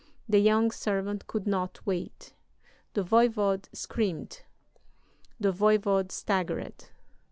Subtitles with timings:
[0.27, 2.33] The young servant could not wait.
[2.95, 4.41] The voyvode screamed;
[5.39, 6.85] the voyvode staggered.